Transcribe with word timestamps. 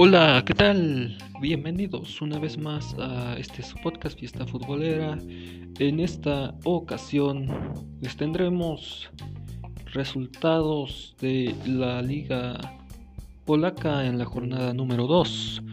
Hola, 0.00 0.44
¿qué 0.46 0.54
tal? 0.54 1.18
Bienvenidos 1.40 2.22
una 2.22 2.38
vez 2.38 2.56
más 2.56 2.94
a 3.00 3.36
este 3.36 3.64
su 3.64 3.76
podcast 3.78 4.16
Fiesta 4.16 4.46
Futbolera. 4.46 5.18
En 5.80 5.98
esta 5.98 6.54
ocasión 6.62 7.48
les 8.00 8.16
tendremos 8.16 9.10
resultados 9.86 11.16
de 11.20 11.52
la 11.66 12.00
Liga 12.00 12.78
Polaca 13.44 14.06
en 14.06 14.18
la 14.18 14.24
jornada 14.24 14.72
número 14.72 15.08
2. 15.08 15.64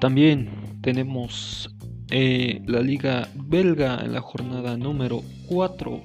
También 0.00 0.50
tenemos 0.80 1.68
eh, 2.12 2.62
la 2.68 2.78
Liga 2.78 3.28
Belga 3.34 3.98
en 4.04 4.12
la 4.12 4.20
jornada 4.20 4.76
número 4.76 5.20
4. 5.48 6.00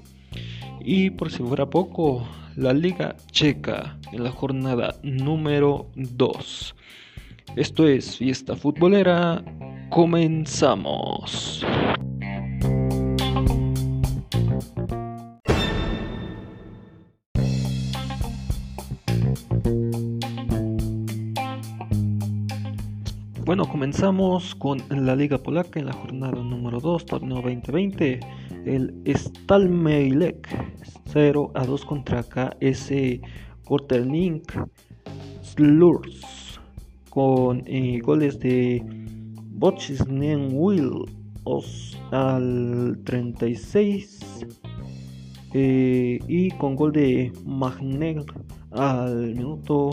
Y 0.80 1.12
por 1.12 1.32
si 1.32 1.44
fuera 1.44 1.70
poco, 1.70 2.28
la 2.56 2.74
Liga 2.74 3.16
Checa 3.32 4.00
en 4.12 4.24
la 4.24 4.32
jornada 4.32 4.96
número 5.04 5.92
2. 5.94 6.76
Esto 7.56 7.88
es 7.88 8.16
Fiesta 8.18 8.56
Futbolera. 8.56 9.44
Comenzamos. 9.90 11.66
Bueno, 23.44 23.68
comenzamos 23.68 24.54
con 24.54 24.84
la 24.90 25.16
Liga 25.16 25.40
Polaca 25.40 25.80
en 25.80 25.88
la 25.88 25.94
jornada 25.94 26.44
número 26.44 26.80
2, 26.80 27.06
torneo 27.08 27.42
2020. 27.42 28.20
El 28.66 28.94
Stalmeilek 29.08 30.48
0 31.06 31.52
a 31.56 31.66
2 31.66 31.86
contra 31.86 32.24
KS 32.24 32.92
Kortelink 33.66 34.54
Slurs 35.42 36.39
con 37.10 37.64
eh, 37.66 38.00
goles 38.00 38.40
de 38.40 38.84
Bochsnen 39.52 40.50
Will 40.54 41.06
al 42.12 43.00
36 43.04 44.46
eh, 45.54 46.20
y 46.28 46.52
con 46.52 46.76
gol 46.76 46.92
de 46.92 47.32
Magnet 47.46 48.26
al 48.72 49.36
minuto 49.36 49.92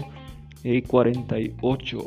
48. 0.87 1.99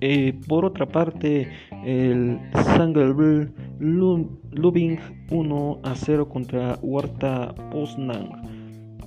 Eh, 0.00 0.32
por 0.46 0.64
otra 0.64 0.86
parte, 0.86 1.48
el 1.84 2.38
Sangelbrüll 2.52 3.52
Lubing 3.80 4.98
1 5.30 5.80
a 5.82 5.94
0 5.94 6.28
contra 6.28 6.78
Huerta 6.82 7.54
Poznan 7.70 8.58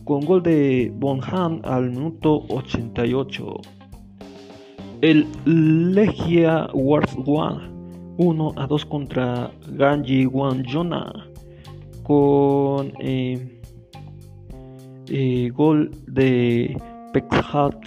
con 0.05 0.25
gol 0.25 0.41
de 0.43 0.91
Bonham 0.95 1.61
al 1.63 1.91
minuto 1.91 2.43
88. 2.49 3.80
El 5.01 5.25
Legia 5.45 6.69
Warszawa 6.73 7.59
1 8.17 8.53
a 8.55 8.67
2 8.67 8.85
contra 8.85 9.49
Ganji 9.73 10.27
Wanjona 10.27 11.11
con 12.03 12.93
eh, 12.99 13.59
eh, 15.09 15.49
gol 15.49 15.89
de 16.05 16.77
Pekhat 17.13 17.81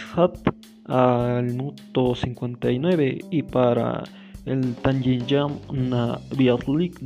al 0.87 1.45
minuto 1.45 2.17
59 2.17 3.19
y 3.31 3.42
para 3.45 4.03
el 4.45 4.75
Tanjin 4.83 5.25
una 5.69 6.19
Biatlik 6.37 7.01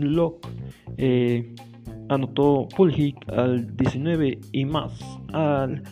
eh, 0.97 1.55
anotó 2.09 2.67
Pulhik 2.75 3.29
al 3.29 3.77
19 3.77 4.41
y 4.53 4.64
más 4.64 4.92
al 5.34 5.83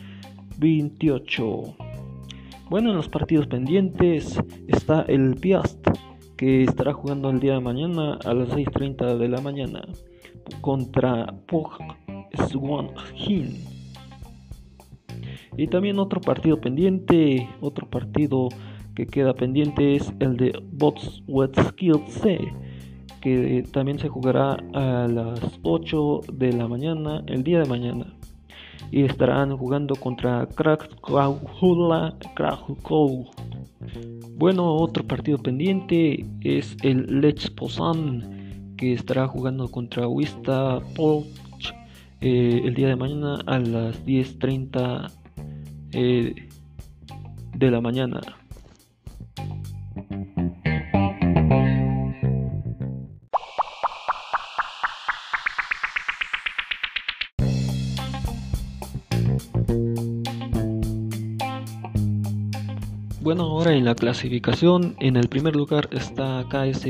28. 0.59 1.86
Bueno, 2.69 2.91
en 2.91 2.97
los 2.97 3.09
partidos 3.09 3.47
pendientes 3.47 4.43
está 4.67 5.03
el 5.03 5.37
Piast 5.37 5.87
que 6.37 6.65
estará 6.65 6.93
jugando 6.93 7.31
el 7.31 7.39
día 7.39 7.55
de 7.55 7.61
mañana 7.61 8.19
a 8.25 8.35
las 8.35 8.49
6.30 8.49 9.19
de 9.19 9.29
la 9.29 9.41
mañana 9.41 9.83
contra 10.61 11.33
Pog 11.47 11.79
Hin. 13.15 13.65
Y 15.57 15.69
también 15.69 16.01
otro 16.01 16.21
partido 16.21 16.61
pendiente, 16.61 17.49
otro 17.61 17.89
partido 17.89 18.49
que 18.97 19.07
queda 19.07 19.33
pendiente 19.35 19.95
es 19.95 20.13
el 20.19 20.37
de 20.37 20.61
Bots 20.73 21.23
C, 22.09 22.53
que 23.21 23.65
también 23.71 24.01
se 24.01 24.09
jugará 24.09 24.57
a 24.75 25.07
las 25.07 25.61
8 25.63 26.21
de 26.33 26.53
la 26.53 26.67
mañana, 26.67 27.23
el 27.29 27.45
día 27.45 27.61
de 27.61 27.69
mañana. 27.69 28.17
Y 28.91 29.05
estarán 29.05 29.57
jugando 29.57 29.95
contra 29.97 30.47
Krakow. 30.55 31.41
Bueno, 34.37 34.75
otro 34.75 35.05
partido 35.07 35.39
pendiente 35.39 36.25
es 36.43 36.77
el 36.83 37.21
Lech 37.21 37.55
Poznan, 37.55 38.75
que 38.77 38.93
estará 38.93 39.27
jugando 39.27 39.69
contra 39.71 40.07
Wista 40.07 40.81
Polch 40.95 41.75
eh, 42.21 42.63
el 42.65 42.75
día 42.75 42.89
de 42.89 42.97
mañana 42.97 43.39
a 43.47 43.59
las 43.59 44.05
10.30 44.07 45.11
eh, 45.93 46.49
de 47.55 47.71
la 47.71 47.81
mañana. 47.81 48.21
La 63.87 63.95
clasificación, 63.95 64.97
en 64.99 65.15
el 65.15 65.29
primer 65.29 65.55
lugar 65.55 65.89
está 65.93 66.45
KS 66.51 66.85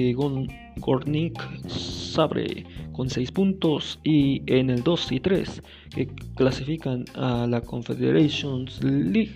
Gornik 0.76 1.68
Sabre 1.68 2.64
con 2.92 3.10
6 3.10 3.32
puntos 3.32 4.00
y 4.02 4.40
en 4.46 4.70
el 4.70 4.82
2 4.82 5.12
y 5.12 5.20
3 5.20 5.62
que 5.94 6.06
clasifican 6.36 7.04
a 7.14 7.46
la 7.46 7.60
Confederations 7.60 8.82
League 8.82 9.34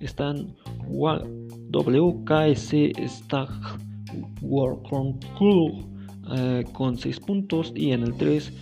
están 0.00 0.56
WKS 0.88 2.74
Stag 3.06 3.50
World 4.40 5.22
Club 5.36 5.84
eh, 6.34 6.64
con 6.72 6.96
6 6.96 7.20
puntos 7.20 7.74
y 7.76 7.90
en 7.90 8.04
el 8.04 8.14
3 8.14 8.54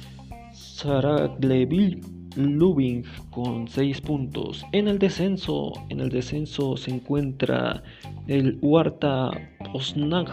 Saragleville 0.53 2.01
Lubing 2.37 3.05
con 3.31 3.69
6 3.69 4.01
puntos. 4.01 4.65
En 4.73 4.89
el 4.89 4.99
descenso, 4.99 5.73
en 5.89 6.01
el 6.01 6.11
descenso 6.11 6.77
se 6.77 6.91
encuentra 6.91 7.83
el 8.27 8.59
Huarta 8.63 9.31
Osnag 9.73 10.29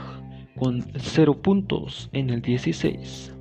con 0.57 0.85
0 0.95 1.41
puntos 1.41 2.09
en 2.13 2.29
el 2.29 2.41
16. 2.41 3.33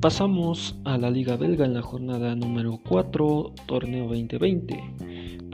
Pasamos 0.00 0.76
a 0.84 0.98
la 0.98 1.10
Liga 1.10 1.36
Belga 1.36 1.64
en 1.64 1.74
la 1.74 1.82
jornada 1.82 2.36
número 2.36 2.78
4, 2.88 3.54
torneo 3.66 4.04
2020. 4.04 5.05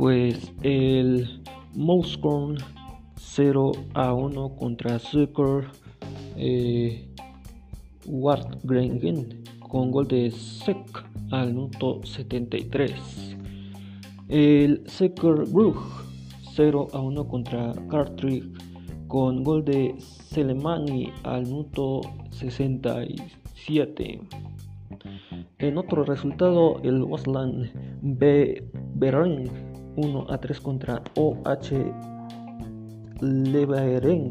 Pues 0.03 0.51
el 0.65 1.41
Mouscorn 1.77 2.59
0 3.15 3.71
a 3.95 4.13
1 4.13 4.57
contra 4.57 4.99
Zucker 4.99 5.69
eh, 6.37 7.07
Wartgrengen 8.07 9.45
con 9.61 9.93
gol 9.93 10.09
de 10.09 10.33
Sek 10.33 11.05
al 11.31 11.55
minuto 11.55 12.01
73. 12.03 13.37
El 14.29 14.83
Secker 14.89 15.45
Brugge 15.47 15.87
0 16.57 16.89
a 16.93 16.99
1 16.99 17.29
contra 17.29 17.73
Cartridge 17.89 18.51
con 19.07 19.45
gol 19.45 19.65
de 19.65 19.95
Selemani 20.01 21.13
al 21.23 21.45
minuto 21.45 22.01
67. 22.31 24.21
En 25.59 25.79
otro 25.79 26.03
resultado, 26.03 26.81
el 26.83 27.05
Wasland 27.05 27.71
B 28.03 28.69
1 29.97 30.27
a 30.29 30.39
3 30.39 30.61
contra 30.61 31.03
OH 31.17 31.71
Levereng 33.21 34.31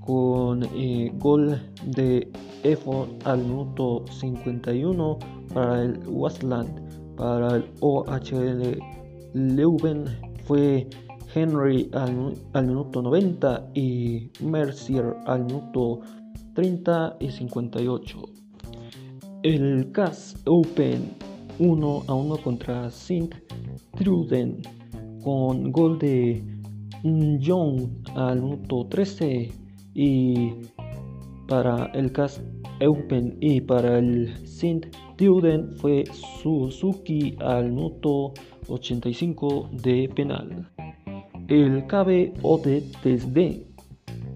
con 0.00 0.64
eh, 0.74 1.12
gol 1.18 1.58
de 1.86 2.30
Efo 2.62 3.08
al 3.24 3.38
minuto 3.38 4.04
51 4.10 5.18
para 5.52 5.82
el 5.82 5.98
Wasland, 6.06 7.16
para 7.16 7.56
el 7.56 7.64
OHL 7.80 8.78
Leuven 9.34 10.04
fue 10.44 10.88
Henry 11.34 11.90
al, 11.94 12.66
minuto 12.66 13.02
90 13.02 13.70
y 13.74 14.30
Mercier 14.40 15.16
al 15.26 15.44
minuto 15.44 16.00
30 16.54 17.16
y 17.20 17.30
58. 17.30 18.22
El 19.42 19.90
CAS 19.92 20.36
Open 20.46 21.16
1 21.62 22.02
a 22.08 22.14
1 22.14 22.36
contra 22.38 22.90
Sint 22.90 23.36
Truden 23.96 24.62
con 25.22 25.70
gol 25.70 25.96
de 25.96 26.42
Young 27.04 27.88
al 28.16 28.42
minuto 28.42 28.86
13 28.88 29.48
y 29.94 30.50
para 31.46 31.86
el 31.94 32.10
CAS 32.10 32.42
Eupen 32.80 33.36
y 33.40 33.60
para 33.60 33.98
el 33.98 34.34
Sint 34.44 34.86
Tiuden 35.16 35.70
fue 35.76 36.04
Suzuki 36.42 37.36
al 37.38 37.70
minuto 37.70 38.34
85 38.66 39.70
de 39.84 40.10
penal. 40.16 40.68
El 41.46 41.86
KB 41.86 42.32
Ode 42.42 42.82
desde 43.04 43.64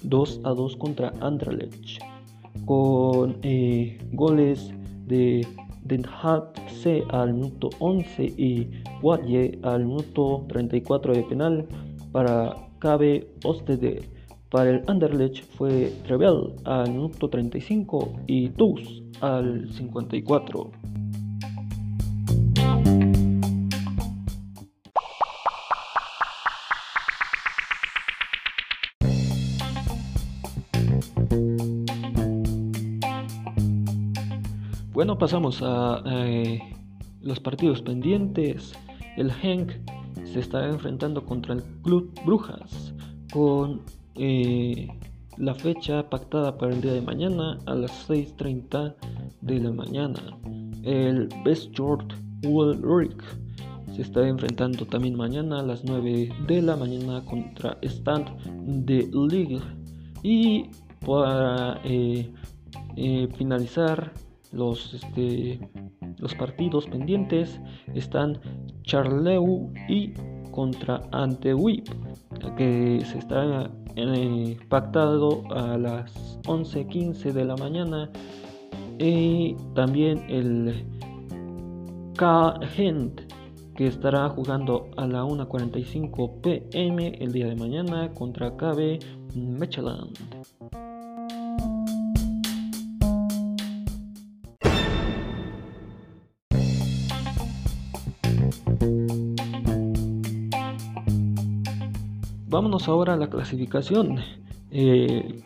2 0.04 0.40
a 0.44 0.50
2 0.50 0.76
contra 0.76 1.12
Anderlecht 1.20 2.00
con 2.66 3.38
eh, 3.42 3.98
goles 4.12 4.72
de 5.06 5.44
Den 5.86 6.04
Haag 6.04 6.52
C 6.68 7.02
al 7.10 7.34
minuto 7.34 7.70
11 7.78 8.24
y 8.24 8.68
Wadje 9.02 9.58
al 9.62 9.84
minuto 9.84 10.44
34 10.48 11.14
de 11.14 11.22
penal 11.22 11.66
para 12.12 12.56
KB 12.80 13.24
Ostede. 13.44 14.02
Para 14.50 14.70
el 14.70 14.82
Anderlecht 14.86 15.44
fue 15.56 15.92
Trevel 16.04 16.54
al 16.64 16.90
minuto 16.90 17.28
35 17.28 18.12
y 18.26 18.48
Tus 18.50 19.02
al 19.20 19.72
54. 19.72 20.70
Pasamos 35.18 35.62
a 35.62 36.02
eh, 36.04 36.60
los 37.22 37.40
partidos 37.40 37.80
pendientes. 37.80 38.74
El 39.16 39.32
Henk 39.42 39.72
se 40.24 40.40
está 40.40 40.66
enfrentando 40.68 41.24
contra 41.24 41.54
el 41.54 41.62
Club 41.82 42.12
Brujas 42.26 42.92
con 43.32 43.80
eh, 44.16 44.86
la 45.38 45.54
fecha 45.54 46.10
pactada 46.10 46.58
para 46.58 46.74
el 46.74 46.82
día 46.82 46.92
de 46.92 47.00
mañana 47.00 47.58
a 47.64 47.74
las 47.74 48.10
6.30 48.10 48.94
de 49.40 49.58
la 49.58 49.72
mañana. 49.72 50.20
El 50.82 51.30
Best 51.46 51.72
Short 51.72 52.12
Rick 52.42 53.22
se 53.94 54.02
está 54.02 54.28
enfrentando 54.28 54.84
también 54.84 55.16
mañana 55.16 55.60
a 55.60 55.62
las 55.62 55.82
9 55.82 56.28
de 56.46 56.60
la 56.60 56.76
mañana 56.76 57.24
contra 57.24 57.78
Stand 57.80 58.84
de 58.84 59.08
League. 59.14 59.62
Y 60.22 60.66
para 61.06 61.80
eh, 61.84 62.28
finalizar 63.38 64.12
los, 64.56 64.94
este, 64.94 65.60
los 66.18 66.34
partidos 66.34 66.86
pendientes 66.86 67.60
están 67.94 68.38
Charleu 68.82 69.72
y 69.88 70.12
contra 70.50 71.02
Antewip, 71.12 71.86
que 72.56 73.00
se 73.04 73.18
está 73.18 73.70
eh, 73.96 74.56
pactado 74.68 75.42
a 75.50 75.76
las 75.76 76.40
11.15 76.44 77.32
de 77.32 77.44
la 77.44 77.56
mañana. 77.56 78.10
Y 78.98 79.54
también 79.74 80.24
el 80.30 80.86
K-Gent, 82.16 83.20
que 83.76 83.86
estará 83.88 84.30
jugando 84.30 84.88
a 84.96 85.06
la 85.06 85.22
1.45 85.22 86.40
pm 86.40 87.08
el 87.20 87.32
día 87.32 87.48
de 87.48 87.56
mañana 87.56 88.10
contra 88.14 88.56
KB 88.56 88.98
Mechelen. 89.34 90.14
Vámonos 102.56 102.88
ahora 102.88 103.12
a 103.12 103.16
la 103.18 103.28
clasificación. 103.28 104.16
Eh, 104.70 105.42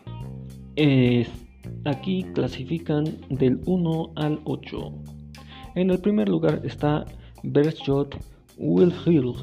aquí 1.83 2.23
clasifican 2.33 3.03
del 3.29 3.59
1 3.65 4.13
al 4.15 4.39
8. 4.45 4.93
En 5.75 5.89
el 5.89 5.99
primer 5.99 6.29
lugar 6.29 6.61
está 6.63 7.03
Bertjot 7.43 8.15
Will 8.57 8.93
Hill 9.05 9.33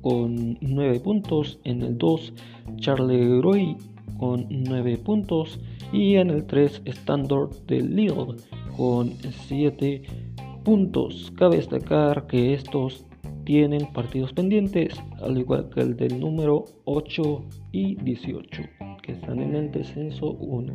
con 0.00 0.56
9 0.62 1.00
puntos. 1.00 1.58
En 1.64 1.82
el 1.82 1.98
2 1.98 2.32
Charleroi 2.76 3.76
con 4.18 4.46
9 4.48 4.96
puntos. 4.96 5.60
Y 5.92 6.14
en 6.14 6.30
el 6.30 6.46
3 6.46 6.80
Standard 6.86 7.50
de 7.66 7.82
Lille 7.82 8.36
con 8.74 9.12
7 9.48 10.02
puntos. 10.64 11.30
Cabe 11.36 11.56
destacar 11.56 12.26
que 12.26 12.54
estos 12.54 13.04
tienen 13.44 13.90
partidos 13.92 14.32
pendientes, 14.34 14.94
al 15.22 15.38
igual 15.38 15.68
que 15.70 15.80
el 15.80 15.96
del 15.96 16.20
número 16.20 16.64
8 16.84 17.44
y 17.72 17.96
18, 17.96 18.62
que 19.02 19.12
están 19.12 19.40
en 19.40 19.54
el 19.54 19.70
descenso 19.70 20.32
1. 20.32 20.72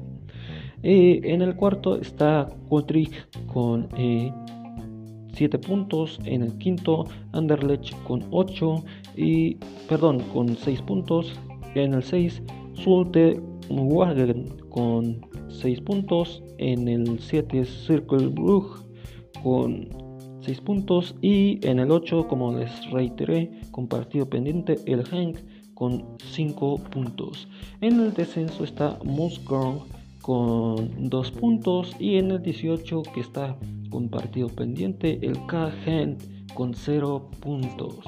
Eh, 0.83 1.21
en 1.23 1.41
el 1.41 1.55
cuarto 1.55 1.99
está 1.99 2.49
Quadric 2.67 3.11
con 3.47 3.87
7 3.91 5.57
eh, 5.57 5.59
puntos. 5.59 6.19
En 6.25 6.43
el 6.43 6.57
quinto, 6.57 7.05
Anderlecht 7.31 7.93
con 8.03 8.25
8 8.31 8.83
y, 9.15 9.55
perdón, 9.87 10.19
con 10.33 10.55
6 10.55 10.81
puntos. 10.81 11.33
En 11.75 11.93
el 11.93 12.03
6, 12.03 12.41
Sulte 12.73 13.39
Wagen 13.69 14.57
con 14.69 15.21
6 15.47 15.81
puntos. 15.81 16.43
En 16.57 16.87
el 16.87 17.19
7, 17.19 17.65
Circle 17.65 18.27
Brugge 18.27 18.83
con 19.41 20.02
6 20.43 20.61
puntos 20.61 21.15
y 21.21 21.65
en 21.65 21.79
el 21.79 21.91
8 21.91 22.27
como 22.27 22.57
les 22.57 22.91
reiteré 22.91 23.51
con 23.71 23.87
partido 23.87 24.29
pendiente 24.29 24.77
el 24.85 25.03
Hank 25.03 25.37
con 25.73 26.17
5 26.31 26.77
puntos. 26.91 27.47
En 27.81 27.99
el 27.99 28.13
descenso 28.13 28.63
está 28.63 28.99
Musgrove 29.03 29.81
con 30.21 31.09
2 31.09 31.31
puntos 31.31 31.95
y 31.99 32.17
en 32.17 32.31
el 32.31 32.41
18 32.41 33.03
que 33.13 33.21
está 33.21 33.57
con 33.89 34.09
partido 34.09 34.49
pendiente 34.49 35.19
el 35.21 35.45
K 35.45 35.71
con 36.53 36.73
0 36.73 37.29
puntos 37.41 37.99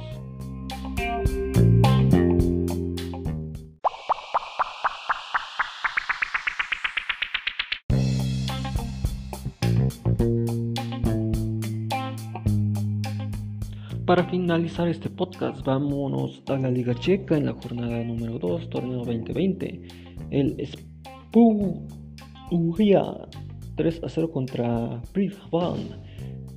Para 14.05 14.23
finalizar 14.25 14.87
este 14.87 15.09
podcast, 15.09 15.65
vámonos 15.65 16.43
a 16.49 16.57
la 16.57 16.69
Liga 16.69 16.93
Checa 16.93 17.37
en 17.37 17.47
la 17.47 17.53
jornada 17.53 18.03
número 18.03 18.37
2, 18.37 18.69
torneo 18.69 18.99
2020. 18.99 19.81
El 20.29 20.55
Spugia 21.31 23.01
3 23.75 24.03
a 24.03 24.09
0 24.09 24.29
contra 24.31 25.01
Brisbane 25.11 25.87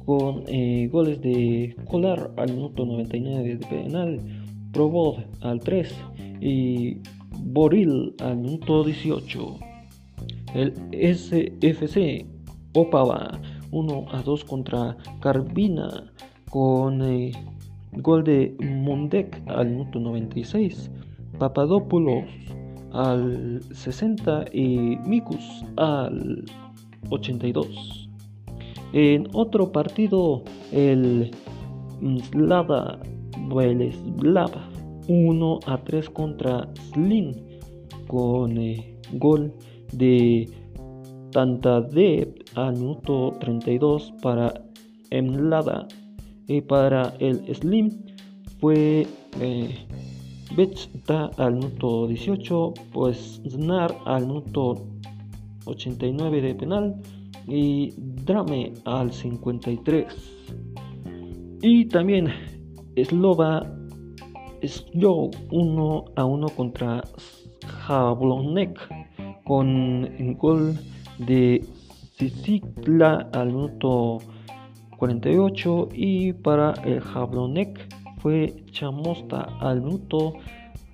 con 0.04 0.44
eh, 0.46 0.90
goles 0.92 1.22
de 1.22 1.74
Kolar 1.86 2.32
al 2.36 2.52
minuto 2.52 2.84
99 2.84 3.56
de 3.56 3.66
penal, 3.66 4.20
Probod 4.74 5.20
al 5.40 5.60
3 5.60 5.94
y 6.42 6.98
Boril 7.30 8.14
al 8.20 8.36
minuto 8.36 8.84
18. 8.84 9.58
El 10.54 10.74
SFC 10.92 12.26
Opava 12.74 13.40
1 13.70 14.06
a 14.12 14.20
2 14.22 14.44
contra 14.44 14.98
Carvina 15.20 16.12
con 16.50 17.02
eh, 17.02 17.32
gol 17.92 18.24
de 18.24 18.54
Mundek 18.60 19.42
al 19.46 19.70
minuto 19.70 20.00
96, 20.00 20.90
Papadopoulos 21.38 22.24
al 22.92 23.60
60 23.72 24.46
y 24.52 24.96
Mikus 25.06 25.64
al 25.76 26.44
82. 27.10 28.08
En 28.92 29.28
otro 29.34 29.70
partido, 29.70 30.42
el 30.72 31.30
Slava 32.30 32.98
Veleslav 33.48 34.50
1 35.08 35.60
a 35.66 35.78
3 35.84 36.10
contra 36.10 36.68
Slin 36.92 37.34
con 38.06 38.56
eh, 38.58 38.96
gol 39.12 39.52
de 39.92 40.48
Tantadev 41.32 42.34
al 42.54 42.74
minuto 42.74 43.32
32 43.40 44.14
para 44.22 44.52
Emlada 45.10 45.86
y 46.48 46.62
para 46.62 47.14
el 47.20 47.54
Slim 47.54 47.90
fue 48.58 49.06
eh, 49.40 49.86
al 51.36 51.54
minuto 51.54 52.08
18, 52.08 52.74
pues 52.92 53.40
Znar 53.48 53.94
al 54.06 54.26
minuto 54.26 54.86
89 55.66 56.40
de 56.40 56.54
penal 56.54 57.00
y 57.46 57.92
Drame 57.96 58.72
al 58.84 59.12
53. 59.12 60.06
Y 61.60 61.84
también 61.86 62.28
Slova 62.96 63.64
Joe 65.00 65.30
1 65.50 66.04
a 66.16 66.24
1 66.24 66.48
contra 66.56 67.04
Jablonek 67.66 68.80
con 69.44 70.34
gol 70.38 70.74
de 71.18 71.64
Sicicla 72.16 73.28
al 73.32 73.48
minuto 73.48 74.18
48 74.98 75.88
y 75.94 76.32
para 76.32 76.72
el 76.84 77.00
Jablonek 77.00 77.88
fue 78.18 78.64
Chamosta 78.72 79.48
al 79.60 79.80
minuto 79.80 80.34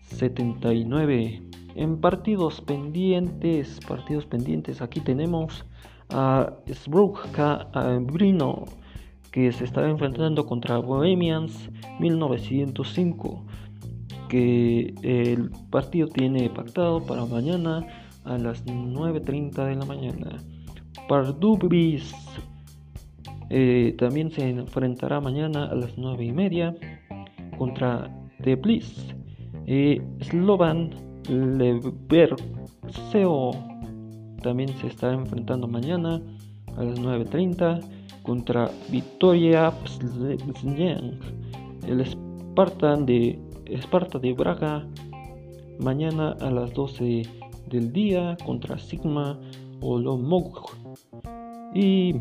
79. 0.03 1.43
En 1.75 2.01
partidos 2.01 2.61
pendientes, 2.61 3.81
partidos 3.89 4.27
pendientes, 4.27 4.83
aquí 4.83 5.01
tenemos 5.01 5.65
a 6.11 6.53
Sbrugka 6.71 7.69
Brino 8.03 8.67
que 9.33 9.51
se 9.51 9.65
estará 9.65 9.89
enfrentando 9.89 10.47
contra 10.47 10.79
Bohemians 10.79 11.71
1905 11.99 13.43
que 14.29 14.95
el 15.03 15.51
partido 15.71 16.09
tiene 16.09 16.51
pactado 16.51 17.05
para 17.05 17.25
mañana 17.25 17.87
a 18.25 18.39
las 18.39 18.65
9.30 18.67 19.65
de 19.65 19.75
la 19.77 19.85
mañana. 19.87 20.37
Pardubis 21.09 22.15
eh, 23.57 23.95
también 23.97 24.33
se 24.33 24.51
enfrentará 24.51 25.21
mañana 25.21 25.67
a 25.67 25.77
las 25.77 25.97
9 25.97 26.25
y 26.25 26.33
media 26.33 26.75
contra 27.57 28.11
Teblis. 28.43 29.15
Eh, 29.69 30.03
Slovan 30.23 30.91
Leverceo 31.29 32.33
también 34.43 34.71
se 34.81 34.89
estará 34.89 35.15
enfrentando 35.15 35.69
mañana 35.69 36.21
a 36.77 36.83
las 36.83 36.99
9.30 36.99 37.81
contra 38.25 38.69
Victoria 38.91 39.71
Plzeň. 39.71 41.21
El 41.87 42.05
Spartan 42.05 43.07
de 43.07 43.39
Esparta 43.67 44.19
de 44.19 44.33
Braga 44.33 44.85
mañana 45.79 46.35
a 46.41 46.51
las 46.51 46.75
12 46.75 47.23
del 47.71 47.93
día 47.93 48.37
contra 48.45 48.81
Sigma 48.81 49.39
Olomouc. 49.81 50.77
Y 51.73 52.15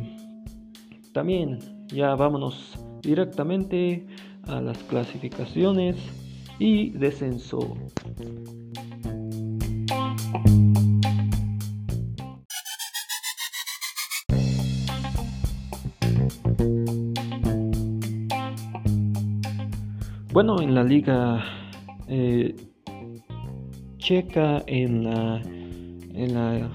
también 1.13 1.59
ya 1.87 2.15
vámonos 2.15 2.77
directamente 3.01 4.05
a 4.47 4.59
las 4.59 4.77
clasificaciones 4.83 5.95
y 6.59 6.89
descenso. 6.91 7.77
Bueno, 20.31 20.59
en 20.61 20.73
la 20.73 20.83
liga 20.83 21.43
eh, 22.07 22.55
checa, 23.97 24.63
en 24.65 25.03
la, 25.03 25.41
en 25.41 26.33
la 26.33 26.71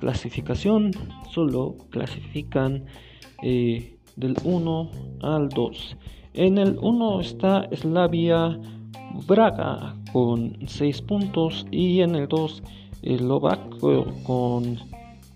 clasificación, 0.00 0.90
solo 1.30 1.76
clasifican 1.88 2.84
eh, 3.42 3.96
del 4.16 4.34
1 4.44 4.90
al 5.22 5.48
2. 5.48 5.96
En 6.34 6.58
el 6.58 6.78
1 6.80 7.20
está 7.20 7.68
Slavia 7.72 8.58
Braga 9.26 9.94
con 10.12 10.56
6 10.66 11.02
puntos 11.02 11.66
y 11.70 12.00
en 12.00 12.14
el 12.14 12.28
2 12.28 12.62
Eslovaco 13.02 14.06
con 14.24 14.78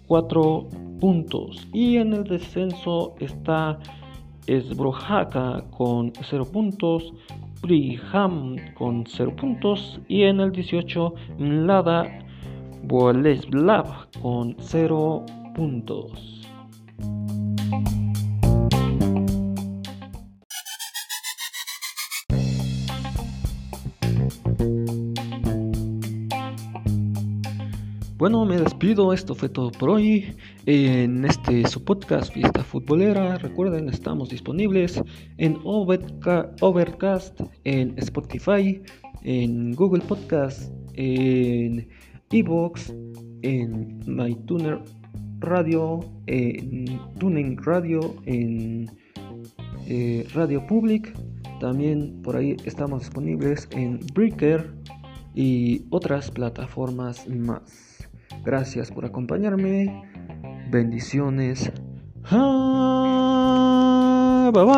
4 0.06 0.68
puntos. 1.00 1.68
Y 1.72 1.96
en 1.96 2.12
el 2.12 2.24
descenso 2.24 3.14
está 3.18 3.78
Esbrojaca 4.46 5.64
con 5.70 6.12
0 6.20 6.44
puntos, 6.52 7.12
Briham 7.62 8.56
con 8.74 9.04
0 9.06 9.36
puntos 9.36 10.00
y 10.08 10.22
en 10.22 10.40
el 10.40 10.50
18 10.50 11.14
Mlada 11.38 12.04
Boleslav 12.84 14.10
con 14.20 14.56
0 14.58 15.24
puntos. 15.54 16.41
Bueno, 28.22 28.44
me 28.44 28.56
despido, 28.56 29.12
esto 29.12 29.34
fue 29.34 29.48
todo 29.48 29.72
por 29.72 29.90
hoy. 29.90 30.36
En 30.66 31.24
este 31.24 31.66
su 31.66 31.82
podcast 31.82 32.32
Fiesta 32.32 32.62
Futbolera, 32.62 33.36
recuerden, 33.38 33.88
estamos 33.88 34.28
disponibles 34.28 35.02
en 35.38 35.58
Overcast, 35.64 37.40
en 37.64 37.98
Spotify, 37.98 38.80
en 39.24 39.72
Google 39.74 40.04
Podcast, 40.04 40.72
en 40.94 41.88
Evox, 42.30 42.94
en 43.42 43.98
MyTuner 44.06 44.80
Radio, 45.42 46.00
en 46.26 47.00
Tuning 47.18 47.56
Radio, 47.62 48.16
en 48.26 48.90
eh, 49.86 50.26
Radio 50.34 50.66
Public. 50.66 51.12
También 51.60 52.22
por 52.22 52.36
ahí 52.36 52.56
estamos 52.64 53.00
disponibles 53.02 53.68
en 53.72 54.00
Breaker 54.14 54.72
y 55.34 55.84
otras 55.90 56.30
plataformas 56.30 57.28
más. 57.28 58.08
Gracias 58.44 58.90
por 58.90 59.04
acompañarme. 59.04 60.02
Bendiciones. 60.70 61.70
Bye 64.52 64.64
bye. 64.64 64.72